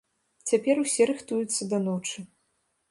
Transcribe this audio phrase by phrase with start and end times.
[0.51, 2.19] Цяпер усе рыхтуюцца да ночы.